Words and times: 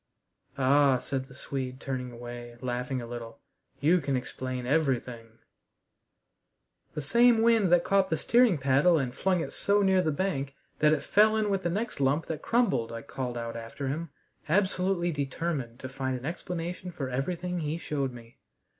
"Ah," 0.57 0.97
said 0.97 1.25
the 1.25 1.35
Swede, 1.35 1.79
turning 1.79 2.11
away, 2.11 2.57
laughing 2.59 2.99
a 3.03 3.05
little, 3.05 3.37
"you 3.79 4.01
can 4.01 4.15
explain 4.15 4.65
everything!" 4.65 5.37
"The 6.95 7.03
same 7.03 7.43
wind 7.43 7.71
that 7.71 7.83
caught 7.83 8.09
the 8.09 8.17
steering 8.17 8.57
paddle 8.57 8.97
and 8.97 9.13
flung 9.13 9.41
it 9.41 9.53
so 9.53 9.83
near 9.83 10.01
the 10.01 10.09
bank 10.11 10.55
that 10.79 10.91
it 10.91 11.03
fell 11.03 11.35
in 11.37 11.51
with 11.51 11.61
the 11.61 11.69
next 11.69 11.99
lump 11.99 12.25
that 12.25 12.41
crumbled," 12.41 12.91
I 12.91 13.03
called 13.03 13.37
out 13.37 13.55
after 13.55 13.89
him, 13.89 14.09
absolutely 14.49 15.11
determined 15.11 15.79
to 15.81 15.87
find 15.87 16.17
an 16.17 16.25
explanation 16.25 16.89
for 16.91 17.07
everything 17.07 17.59
he 17.59 17.77
showed 17.77 18.11
me. 18.11 18.39